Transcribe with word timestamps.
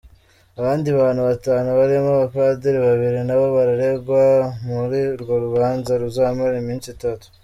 Abandi 0.59 0.87
bantu 0.99 1.21
batanu 1.29 1.67
barimo 1.79 2.09
abapadiri 2.13 2.77
babiri 2.87 3.19
nabo 3.27 3.45
bararegwa 3.55 4.21
muri 4.69 4.99
urwo 5.13 5.33
rubanza 5.43 5.91
ruzamara 6.01 6.55
iminsi 6.63 6.87
itatu. 6.95 7.25